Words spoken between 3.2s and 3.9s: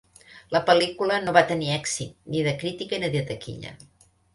taquilla.